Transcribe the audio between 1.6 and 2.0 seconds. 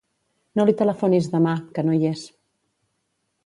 que no